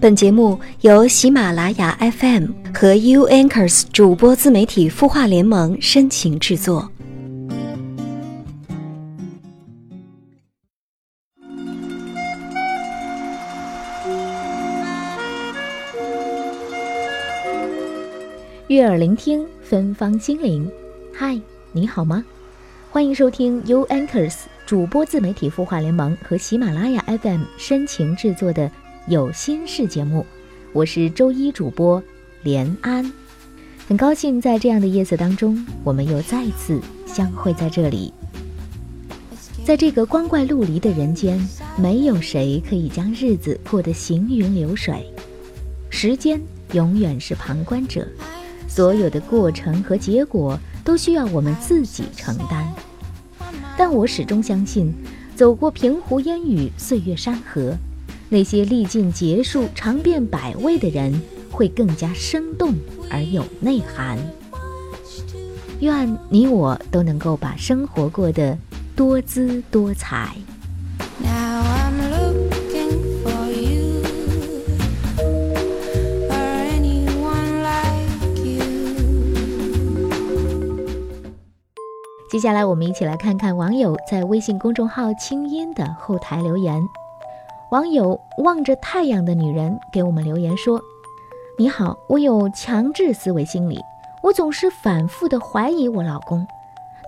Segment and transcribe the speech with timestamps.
[0.00, 6.90] 本节目由喜马拉雅 FM 和 U Anchors 主播自媒体孵化联盟深情制作。
[18.68, 20.66] 悦耳聆听，芬芳心灵。
[21.12, 21.38] 嗨，
[21.72, 22.24] 你好吗？
[22.90, 28.70] 欢迎收听 U Anchors 主播自媒体孵化联盟和喜马拉雅 FM 深情制作的。
[29.06, 30.26] 有心事节目，
[30.74, 32.02] 我是周一主播
[32.42, 33.10] 连安，
[33.88, 38.12] 很高兴在这样的夜色当中，我们又再次相会在这里。
[39.64, 41.40] 在这个光怪陆离的人间，
[41.78, 45.10] 没有谁可以将日子过得行云流水，
[45.88, 46.38] 时间
[46.72, 48.06] 永远是旁观者，
[48.68, 52.70] 所有的过程和结果都需要我们自己承担。
[53.78, 54.92] 但我始终相信，
[55.34, 57.74] 走过平湖烟雨，岁月山河。
[58.32, 62.72] 那些历尽劫数、尝遍百味的人，会更加生动
[63.10, 64.16] 而有内涵。
[65.80, 68.56] 愿你我都能够把生活过得
[68.94, 70.36] 多姿多彩。
[82.30, 86.80] 接下来，我们一起来看看网友在微信公众号“清音”的后台留言。
[87.70, 90.82] 网友望着太阳的女人给我们留言说
[91.56, 93.80] ：“你好，我有强制思维心理，
[94.24, 96.44] 我总是反复的怀疑我老公，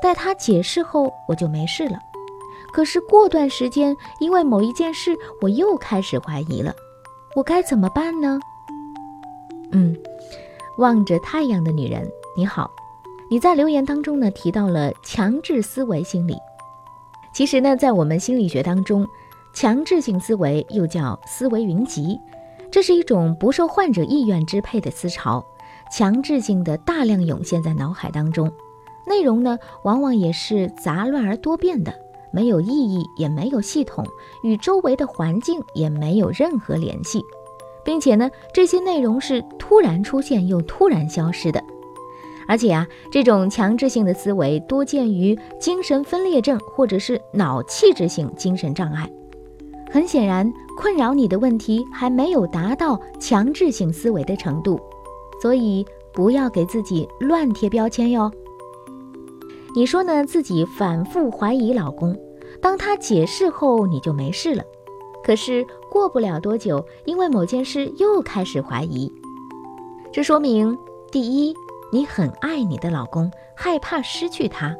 [0.00, 1.98] 待他解释后我就没事了。
[2.72, 6.72] 可是过段时间，因为某一件事，我又开始怀疑了，
[7.34, 8.38] 我该怎么办呢？”
[9.72, 9.96] 嗯，
[10.78, 12.70] 望着太阳的女人，你好，
[13.28, 16.36] 你在留言当中呢提到了强制思维心理，
[17.34, 19.04] 其实呢，在我们心理学当中。
[19.52, 22.18] 强制性思维又叫思维云集，
[22.70, 25.44] 这是一种不受患者意愿支配的思潮，
[25.94, 28.50] 强制性的大量涌现在脑海当中，
[29.06, 31.92] 内容呢往往也是杂乱而多变的，
[32.32, 34.06] 没有意义，也没有系统，
[34.42, 37.22] 与周围的环境也没有任何联系，
[37.84, 41.62] 并且呢这些内容是突然出现又突然消失的，
[42.48, 49.10] 而且啊这种强制性的思维多见于精神分裂症或者是脑器质性精神障碍。
[49.92, 54.80] 很显然，困扰你的问题还没有达到强制性思维的程度，
[55.42, 58.32] 所以不要给自己乱贴标签哟。
[59.74, 60.24] 你说呢？
[60.24, 62.18] 自己反复怀疑老公，
[62.62, 64.64] 当他解释后你就没事了，
[65.22, 69.12] 可是过不了多久，因为某件事又开始怀疑。
[70.10, 70.78] 这说明，
[71.10, 71.54] 第一，
[71.92, 74.74] 你很爱你的老公，害怕失去他。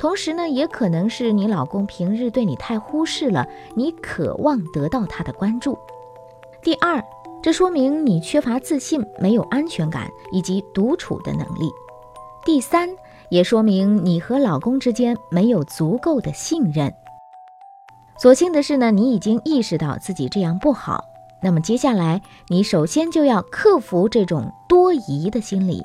[0.00, 5.78] 同时呢，也可能是你老公平日对你太忽视了，你渴望得到他的关注。
[6.62, 7.04] 第二，
[7.42, 11.70] 这说明你缺乏自信，没有安全感以及独处的能力。
[12.46, 12.88] 第三，
[13.28, 16.90] 也说明你和老公之间没有足够的信任。
[18.16, 21.04] 所幸的是呢，你已经意识到自己这样不好。
[21.42, 25.82] 那么接下来，你首先就要克服这种多疑的心理，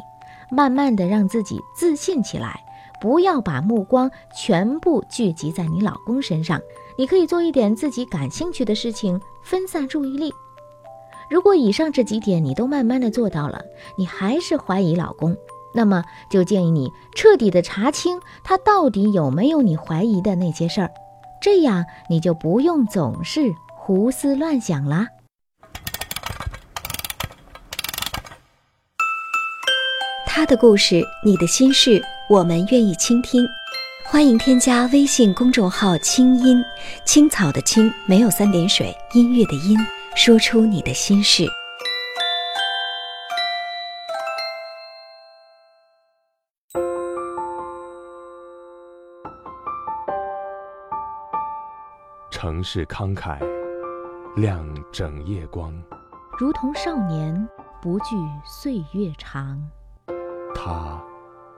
[0.49, 2.61] 慢慢的让自己自信起来。
[3.01, 6.59] 不要把目光全部聚集在你老公身上，
[6.97, 10.33] 你可以做一点自己感兴趣的事情，分散注意力。
[11.29, 13.61] 如果以上这几点你都慢慢的做到了，
[13.97, 15.35] 你还是怀疑老公，
[15.73, 20.91] 那么就建议你彻底的查清他到底有没有你怀疑的那些事儿，
[21.41, 25.07] 这样你就不用总是胡思乱想啦。
[30.25, 32.01] 他的故事，你的心事。
[32.27, 33.47] 我们愿意倾听，
[34.03, 36.59] 欢迎添加微信公众号“清音
[37.05, 39.77] 青草”的青没有三点水，音乐的音，
[40.15, 41.45] 说出你的心事。
[52.31, 53.37] 城市慷慨，
[54.35, 55.71] 亮整夜光，
[56.39, 57.47] 如同少年
[57.79, 59.61] 不惧岁月长。
[60.55, 60.99] 他。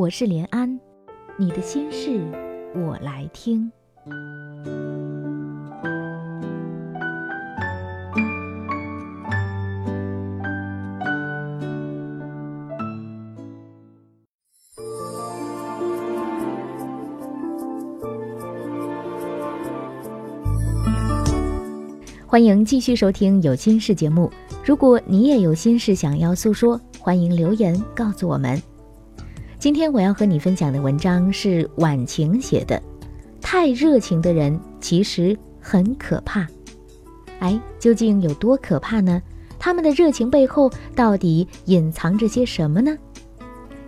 [0.00, 0.80] 我是连安，
[1.36, 2.24] 你的心事
[2.74, 3.70] 我来听。
[22.26, 24.32] 欢迎继续收听有心事节目，
[24.64, 28.69] 如果你也有心事想要诉说，欢迎留言告诉我们。
[29.60, 32.76] 今天我要和你分享的文章是晚晴写的，
[33.42, 36.40] 《太热情的人其实很可怕》。
[37.40, 39.20] 哎，究竟有多可怕呢？
[39.58, 42.96] 他们的热情背后到底隐藏着些什么呢？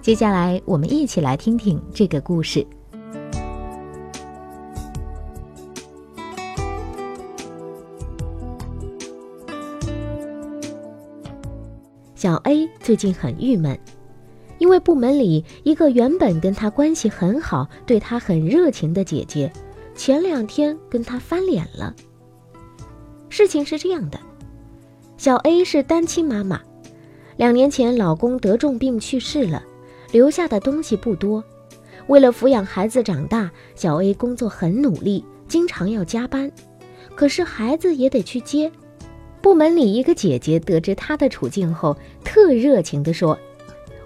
[0.03, 2.67] 接下来我们一起来听听这个故事。
[12.15, 13.77] 小 A 最近很郁闷，
[14.63, 19.53] 因为部门里一个原本跟他关系很好、对他很热情的姐姐，
[19.93, 21.93] 前两天跟他翻脸了。
[23.29, 24.21] 事情是这样的，
[25.17, 26.61] 小 A 是单亲妈妈，
[27.37, 29.65] 两年前老公得重病去世了，
[30.13, 31.43] 留下的东西不多。
[32.07, 36.49] 为了抚养孩子长大，小 A 工作很努力，经常要加班，
[37.17, 38.71] 可是孩子也得去接。
[39.41, 43.37] 部门里一个姐姐得知她的处境后，特热情地说：“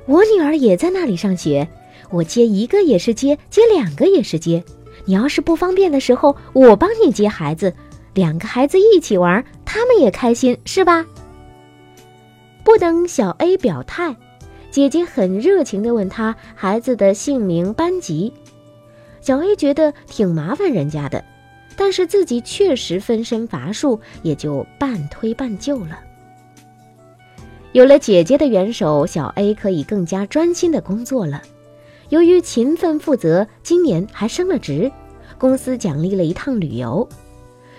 [0.06, 1.66] 我女儿也在那里上学，
[2.10, 4.62] 我接一个也是接，接两个也是接。
[5.04, 7.72] 你要是不方便的时候，我帮你接孩子，
[8.14, 11.04] 两个孩子一起玩，他们也开心，是吧？”
[12.64, 14.16] 不等小 A 表态，
[14.70, 18.32] 姐姐很热情地问他孩子的姓名、班级。
[19.20, 21.24] 小 A 觉得挺麻烦人家的。
[21.78, 26.00] 但是自己确实分身乏术，也就半推半就了。
[27.72, 31.42] 有了姐姐的援手，小 A 可以更加专心的工作了。
[32.08, 34.90] 由于勤奋负责，今年还升了职，
[35.38, 37.06] 公司奖励了一趟旅游。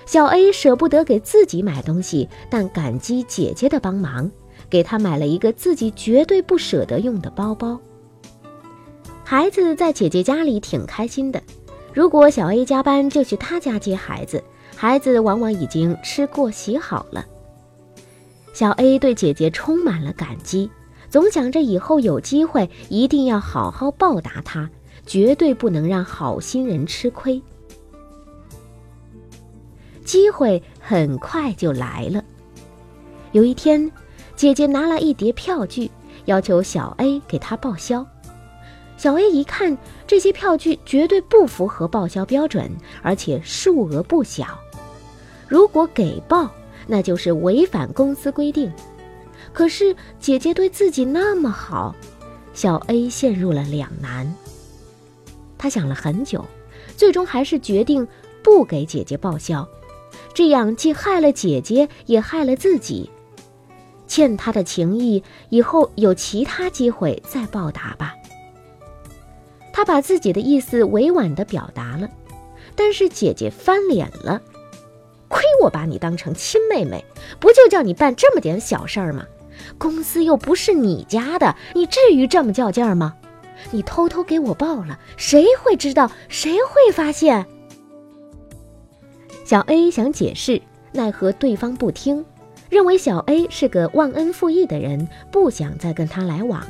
[0.05, 4.29] 小 A 舍不得给自己买东西，但感激姐姐的帮忙，
[4.69, 7.79] 给她买了一个自己绝对不舍得用的包包。
[9.23, 11.41] 孩子在姐姐家里挺开心的。
[11.93, 14.43] 如果小 A 加班，就去他家接孩子，
[14.75, 17.25] 孩子往往已经吃过洗好了。
[18.57, 20.67] 小 A 对姐姐充满了感激，
[21.11, 24.67] 总想着以后有机会一定要好好报答她，
[25.05, 27.39] 绝对不能让好心人吃亏。
[30.03, 32.23] 机会很快就来了。
[33.31, 33.91] 有一天，
[34.35, 35.91] 姐姐拿了一叠票据，
[36.25, 38.03] 要求小 A 给她报销。
[38.97, 39.77] 小 A 一看，
[40.07, 42.71] 这些票据绝对不符合报销标准，
[43.03, 44.47] 而且数额不小。
[45.47, 46.49] 如果给报，
[46.87, 48.71] 那就是违反公司规定。
[49.53, 51.95] 可是姐姐对自己那么好，
[52.53, 54.33] 小 A 陷入了两难。
[55.57, 56.45] 他想了很久，
[56.95, 58.07] 最终还是决定
[58.43, 59.67] 不给姐姐报销，
[60.33, 63.09] 这样既害了姐姐，也害了自己。
[64.07, 68.15] 欠他的情谊，以后有其他机会再报答吧。
[69.73, 72.09] 他把自己的意思委婉地表达了，
[72.75, 74.41] 但是姐姐翻脸了。
[75.61, 77.03] 我把你当成亲妹妹，
[77.39, 79.25] 不就叫你办这么点小事儿吗？
[79.77, 83.15] 公司又不是你家的，你至于这么较劲儿吗？
[83.71, 86.11] 你偷偷给我报了，谁会知道？
[86.29, 87.45] 谁会发现？
[89.43, 90.61] 小 A 想解释，
[90.91, 92.23] 奈何对方不听，
[92.69, 96.65] 认为小 A 是个忘恩负义的人，不想再跟他来往。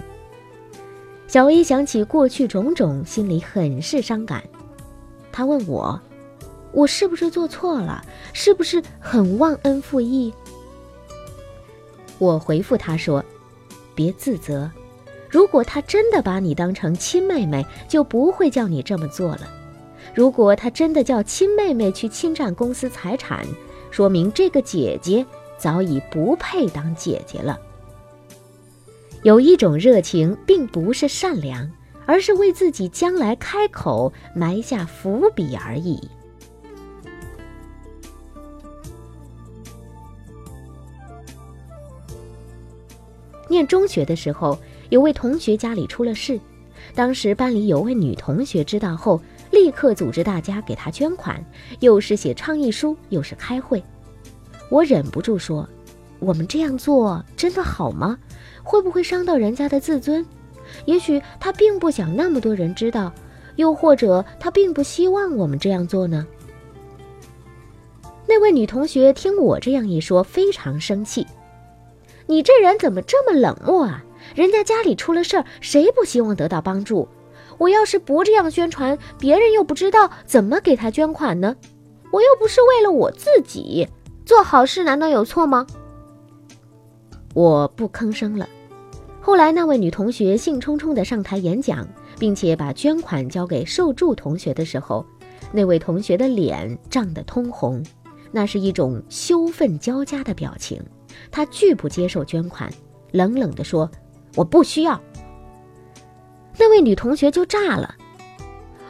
[1.28, 4.42] 小 A 想起过去种种，心里很是伤感。
[5.32, 6.00] 他问我
[6.72, 8.04] ：“我是不是做错了？
[8.34, 10.34] 是不是很忘恩负义？”
[12.20, 13.24] 我回复他说
[13.94, 14.70] ：“别自责，
[15.30, 19.42] 如果他真的把你当成亲妹妹，就不会叫你这么做了。
[20.14, 23.46] 如果他真的叫亲妹妹去侵占公司财产，
[23.92, 25.26] 说明这个姐姐
[25.58, 27.60] 早已不配当姐姐了。”
[29.24, 31.70] 有一种热情，并不是善良，
[32.06, 36.00] 而是为自己将来开口埋下伏笔而已。
[43.50, 44.58] 念中学的时候，
[44.90, 46.40] 有位同学家里出了事，
[46.94, 51.44] 当时班里有位女同学知道后，立刻组织大家给她捐款，
[51.80, 53.84] 又是写倡议书，又是开会。
[54.70, 55.68] 我忍不住说
[56.20, 58.18] ：“我们这样做真的好吗？”
[58.64, 60.26] 会不会伤到人家的自尊？
[60.84, 63.14] 也许他并不想那么多人知道，
[63.56, 66.28] 又或者他并不希望我们这样做呢？
[68.28, 71.26] 那位女同学听我这样一说，非常生气
[72.28, 74.04] ：“你这人怎么这么冷漠啊？
[74.36, 77.08] 人家家里出了事儿，谁不希望得到帮助？
[77.58, 81.56] 我要是不这样宣传，别人又不知道怎么给他捐款呢？
[82.12, 83.88] 我又不是为了我自己
[84.26, 85.66] 做好事，难道有错吗？”
[87.34, 88.48] 我不吭声了。
[89.22, 91.88] 后来，那位女同学兴冲冲地上台演讲，
[92.20, 95.06] 并且把捐款交给受助同学的时候，
[95.52, 97.84] 那位同学的脸涨得通红，
[98.32, 100.82] 那是一种羞愤交加的表情。
[101.32, 102.72] 他拒不接受捐款，
[103.12, 103.90] 冷冷地说
[104.36, 105.02] ：“我不需要。”
[106.60, 107.96] 那位女同学就炸了：“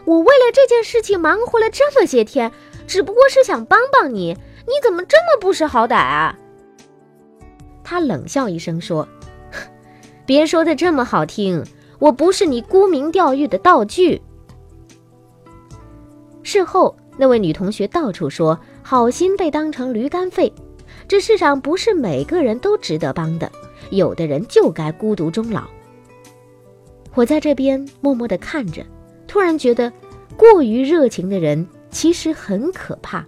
[0.05, 2.51] 我为了这件事情忙活了这么些天，
[2.87, 6.37] 只不过是想帮帮你，你怎么这么不识好歹啊？”
[7.83, 9.07] 他冷笑一声说
[10.25, 11.63] ：“别说的这么好听，
[11.99, 14.21] 我不是你沽名钓誉的道具。”
[16.43, 20.53] 事后，那位女同学到处说：“好心被当成驴肝肺。”
[21.07, 23.49] 这世上不是每个人都值得帮的，
[23.91, 25.63] 有的人就该孤独终老。
[27.15, 28.85] 我在这边默默地看着，
[29.25, 29.91] 突然觉得，
[30.35, 33.25] 过于热情的人其实很可怕，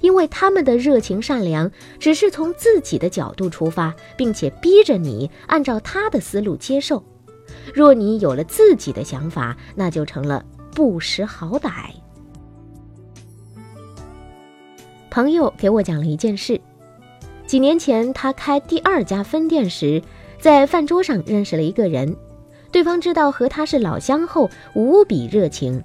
[0.00, 1.70] 因为他们的热情善良
[2.00, 7.02] 只是从自己的角度出发，并且逼着你按照他的思路接受。
[7.72, 10.44] 若你有了自己的想法，那就成了
[10.74, 11.70] 不识好歹。
[15.08, 16.60] 朋友给我讲了一件事。
[17.50, 20.00] 几年前，他开第二家分店时，
[20.38, 22.14] 在饭桌上认识了一个人。
[22.70, 25.82] 对方知道和他是老乡后，无比热情，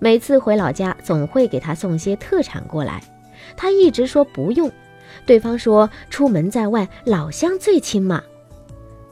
[0.00, 3.00] 每次回老家总会给他送些特产过来。
[3.56, 4.68] 他一直说不用，
[5.24, 8.20] 对方说出门在外，老乡最亲嘛。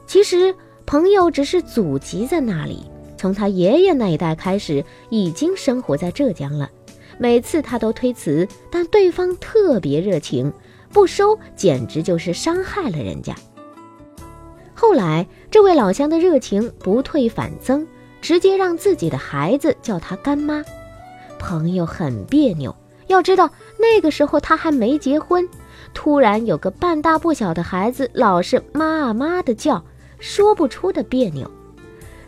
[0.05, 0.53] 其实
[0.85, 2.83] 朋友只是祖籍在那里，
[3.15, 6.69] 从他爷爷那一代开始已经生活在浙江了。
[7.17, 10.51] 每次他都推辞，但对方特别热情。
[10.93, 13.35] 不收简直就是伤害了人家。
[14.73, 17.85] 后来，这位老乡的热情不退反增，
[18.21, 20.63] 直接让自己的孩子叫他干妈。
[21.39, 22.75] 朋友很别扭，
[23.07, 25.47] 要知道那个时候他还没结婚，
[25.93, 29.83] 突然有个半大不小的孩子老是妈啊妈的叫，
[30.19, 31.49] 说不出的别扭。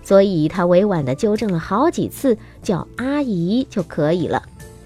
[0.01, 4.43] 所以他委婉地纠正了好几次，叫阿姨就可以了。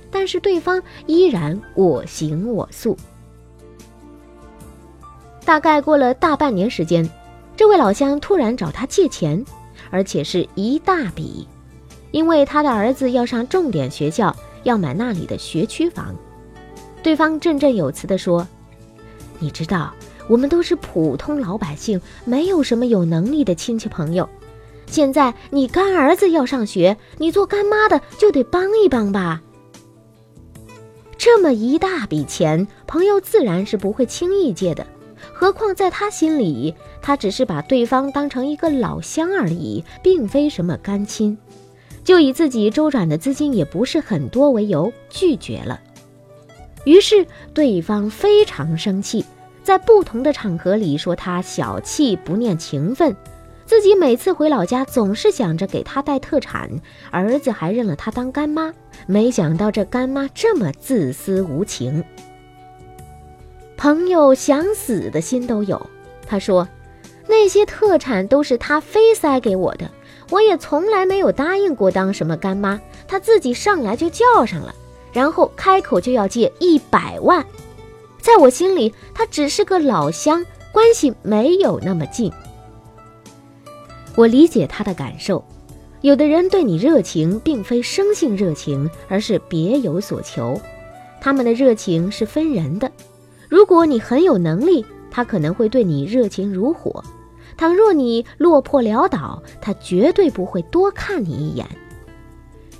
[0.10, 2.98] 但是对方依然我行我素。
[5.50, 7.10] 大概过了大半年时间，
[7.58, 9.44] 这位老乡突然找他借钱，
[9.90, 11.48] 而且是一大笔，
[12.12, 16.16] 因为他的儿子要上重点学校，要买那里的学区房。
[17.02, 18.48] 对方振振有词地说
[19.42, 19.92] ：“你知道，
[20.28, 24.30] 我们都是普通老百姓，没有什么有能力的亲戚朋友。
[24.86, 29.42] 现在你干儿子要上学，你做干妈的就得帮一帮吧。
[31.18, 34.86] 这么一大笔钱，朋友自然是不会轻易借的。”
[35.40, 41.38] 何况在他心里，他只是把对方当成一个老乡而已，并非什么干亲。
[42.04, 45.80] 就以自己周转的资金也不是很多为由拒绝了。
[46.84, 49.24] 于是对方非常生气，
[49.64, 53.16] 在不同的场合里说他小气不念情分，
[53.66, 56.70] 自己每次回老家总是想着给他带特产，
[57.12, 58.74] 儿子还认了他当干妈。
[59.08, 62.04] 没想到这干妈这么自私无情。
[63.80, 65.90] 朋友想死的心都有。
[66.28, 66.68] 他说
[67.30, 69.90] ：“那些特产都是他非塞给我的，
[70.32, 72.82] 我也从来没有答应过当什么干妈。
[73.08, 74.76] 他自己上来就叫上了，
[75.14, 77.46] 然后开口就要借一百万。
[78.20, 82.30] 在我心里，他只是个老乡，关系没有那么近。
[84.16, 85.42] 我理解他的感受。
[86.02, 90.60] 有的人对你热情，并非生性热情，而是别有所求。
[91.22, 92.92] 他们的热情是分人的。”
[93.50, 97.04] 如果你很有能力，他可能会对你热情如火；
[97.58, 101.66] 倘若你落魄潦倒，他绝对不会多看你一眼。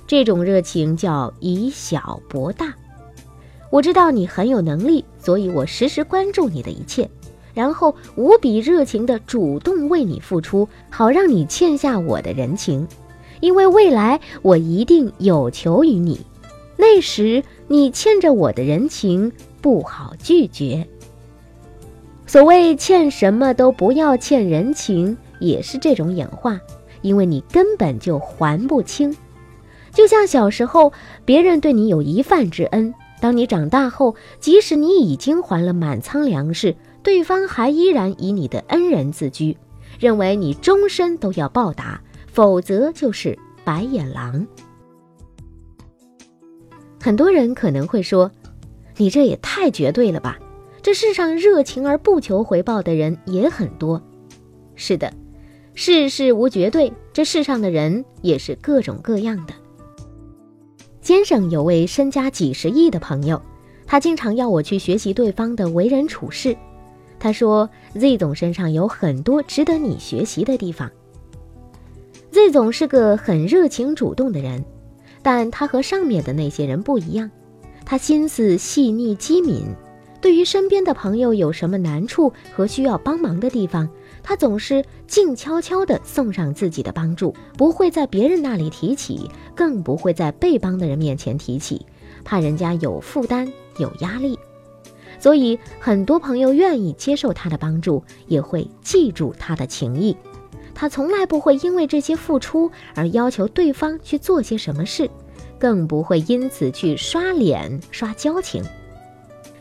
[0.06, 2.72] 这种热情叫以小博大。
[3.68, 7.10] 我知道你很有能力，所以我时时关注你的一切，
[7.52, 12.86] 然后无比热情地主动为你付出，好让你欠下我的人情。
[13.40, 16.20] 因为未来我一定有求于你，
[16.76, 19.32] 那时你欠着我的人情。
[19.60, 20.86] 不好拒绝。
[22.26, 26.60] 所谓欠什么都不要欠人情，也是这种演化，
[27.02, 29.16] 因为你根本就还不清。
[29.92, 30.92] 就像小时候
[31.24, 39.56] 别人对你有一饭之恩，当你长大后，即使你已经还了满仓粮食，对方还依然以你的恩人自居，
[39.98, 44.46] 认为你终身都要报答，否则就是白眼狼。
[47.02, 48.30] 很多人可能会说。
[49.00, 50.38] 你这也太绝对了吧！
[50.82, 54.02] 这世上热情而不求回报的人也很多。
[54.74, 55.10] 是的，
[55.72, 59.54] 世事无绝对，这世上的人也是各种各样的。
[61.00, 63.40] 先生有位身家几十亿的朋友，
[63.86, 66.54] 他经常要我去学习对方的为人处事。
[67.18, 70.90] 他说：“Z 总身上有很多值得你学习的地方。
[72.32, 74.62] ”Z 总是个很热情主动的人，
[75.22, 77.30] 但他和上面的那些人不一样。
[77.90, 79.64] 他心思细腻机敏，
[80.20, 83.90] 对于身边的朋友有什么难处和需要帮忙的地方，
[84.22, 91.84] 他总是静悄悄地送上自己的帮助，不会在别人那里提起，更不会在被帮的人面前提起，
[92.22, 94.38] 怕人家有负担有压力。
[95.18, 100.16] 所以，很多朋友愿意接受他的帮助，也会记住他的情谊。
[100.76, 105.10] 他从来不会因为这些付出而要求对方去做些什么事，
[105.60, 108.64] 更不会因此去刷脸刷交情。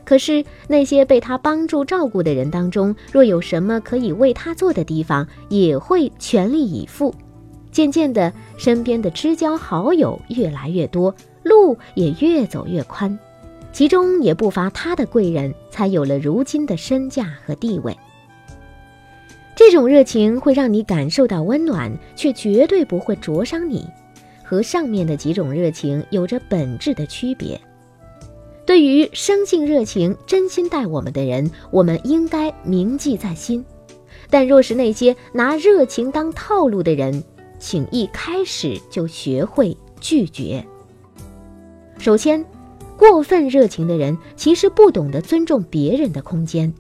[0.04, 7.14] 可是那些被他帮助照顾的人当中，若有什么可以为他做的地方，也会全力以赴。
[7.72, 11.14] 渐渐的，身边的知交好友越来越多，
[11.44, 13.20] 路也越走越宽，
[13.72, 17.96] 其中也不乏他的贵人，才有了如今的身价和地位。
[19.56, 23.86] 这种热情会让你感受到温暖，却绝对不会灼伤你，
[24.50, 27.62] 和上面的几种热情有着本质的区别。
[28.66, 33.64] 对于生性热情、真心待我们的人，我们应该铭记在心；
[34.28, 37.24] 但若是那些拿热情当套路的人，
[37.60, 40.66] 请一开始就学会拒绝。
[42.00, 42.44] 首先，
[42.98, 46.74] 过分热情的人其实不懂得尊重别人的空间。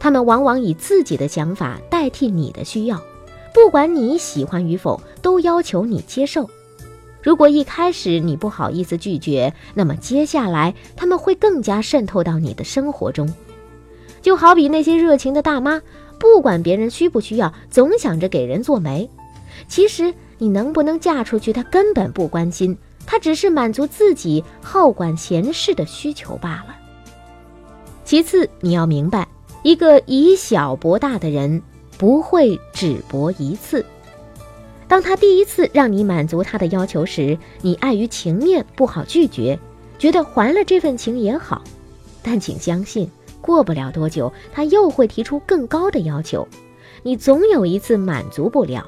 [0.00, 2.98] 他们往往以自己的想法代替你的需要，
[3.52, 6.48] 不管你喜欢与否，都要求你接受。
[7.22, 13.32] 如果一开始你不好意思拒绝，那么接下来他们会更加渗透到你的生活中。
[14.20, 15.80] 就好比那些热情的大妈，
[16.18, 19.08] 不管别人需不需要，总想着给人做媒。
[19.68, 22.76] 其实你能不能嫁出去，他根本不关心，
[23.06, 26.76] 他只是满足自己好管闲事的需求罢了。
[28.04, 29.26] 其次，你要明白。
[29.62, 31.62] 一个以小博大的人
[31.96, 33.84] 不会只博一次。
[34.92, 39.58] 当他第一次让你满足他的要求时，你碍于情面不好拒绝，
[39.98, 41.62] 觉得还了这份情也好。
[42.22, 46.46] 但请相信，过不了多久，他又会提出更高的要求，
[47.02, 48.86] 你总有一次满足不了。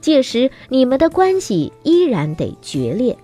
[0.00, 3.16] 届时你们的关系依然得决裂。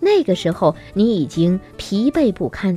[0.00, 2.76] 那个时候你已经疲惫不堪，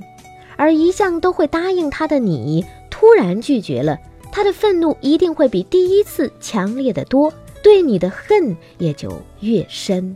[0.58, 2.64] 而一向都会答应他的你。
[2.92, 3.98] 突然拒绝了，
[4.32, 7.34] 他的愤怒一定会比第一次强烈的多，
[7.66, 10.16] 对你的恨也就越深。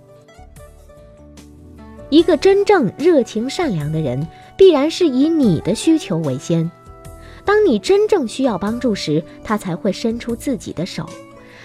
[2.12, 6.70] 一个真正热情善良的人，必然是以你的需求为先。
[7.46, 11.10] 当你真正需要帮助时，他才会伸出自己的手，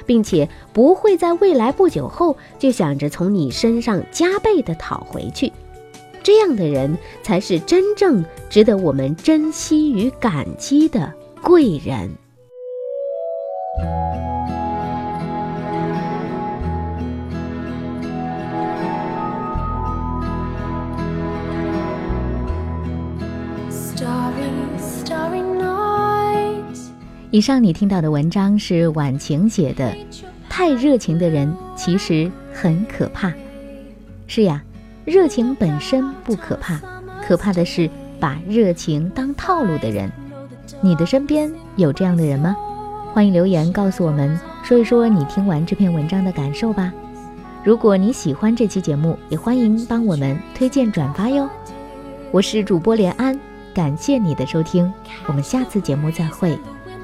[0.06, 5.52] 并且不会在未来不久后就想着从你身上加倍的讨回去。
[6.22, 12.10] 这样的人才是真正值得我们珍惜与感激的贵人。
[27.34, 29.90] 以上你听到的文章是晚晴写的，
[30.48, 33.28] 《太热情的人其实很可怕》。
[34.28, 34.62] 是呀。
[35.04, 36.80] 热情本身不可怕，
[37.26, 40.08] 可怕的是把热情当套路的人。
[40.80, 42.54] 你的身边有这样的人吗？
[43.12, 46.92] 欢迎留言告诉我们，说一说你听完这篇文章的感受吧。
[47.64, 51.50] 如果你喜欢这期节目，也欢迎帮我们推荐转发哟。
[52.30, 53.36] 我是主播连安，
[53.74, 54.90] 感谢你的收听，
[55.26, 56.56] 我们下次节目再会，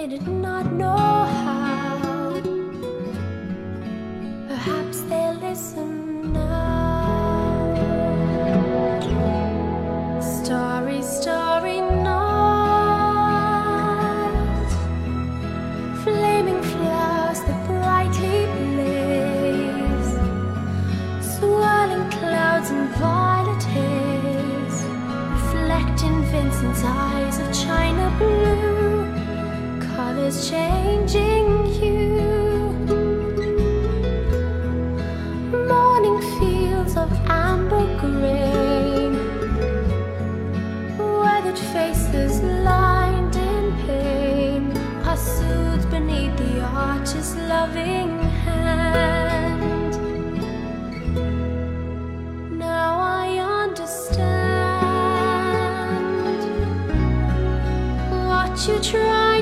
[0.00, 1.49] they did not know how.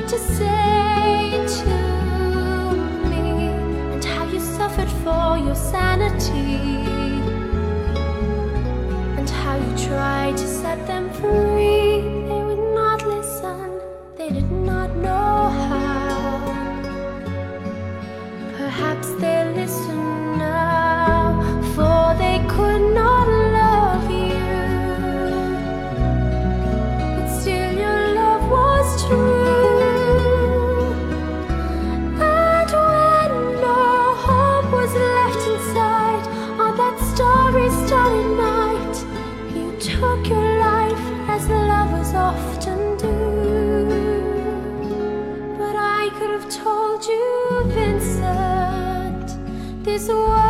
[0.09, 1.69] To say to
[3.07, 3.49] me,
[3.93, 6.88] and how you suffered for your sanity,
[50.07, 50.48] is.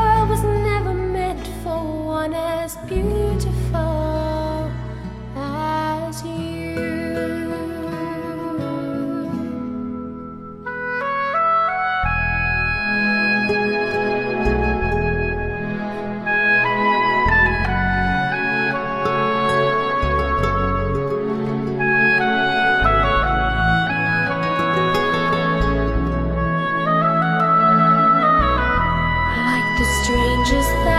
[30.50, 30.99] just that.